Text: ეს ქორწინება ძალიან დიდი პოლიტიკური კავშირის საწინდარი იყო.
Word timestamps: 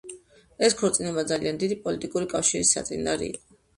ეს 0.67 0.75
ქორწინება 0.79 1.23
ძალიან 1.31 1.61
დიდი 1.65 1.77
პოლიტიკური 1.83 2.31
კავშირის 2.33 2.73
საწინდარი 2.79 3.29
იყო. 3.35 3.59